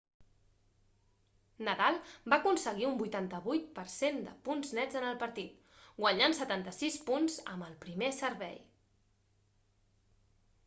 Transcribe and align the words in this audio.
nadal 1.65 1.97
va 2.33 2.37
aconseguir 2.37 2.85
un 2.91 2.95
88% 3.07 4.23
de 4.29 4.33
punts 4.47 4.71
nets 4.77 4.97
en 5.01 5.05
el 5.09 5.19
partit 5.25 5.77
guanyant 5.99 6.35
76 6.39 6.97
punts 7.11 7.37
amb 7.57 7.67
el 7.67 7.75
primer 7.85 8.09
servei 8.21 8.57